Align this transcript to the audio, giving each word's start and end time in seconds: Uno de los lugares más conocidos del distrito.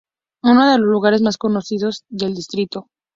Uno 0.43 0.71
de 0.71 0.79
los 0.79 0.87
lugares 0.87 1.21
más 1.21 1.37
conocidos 1.37 2.05
del 2.09 2.33
distrito. 2.33 2.87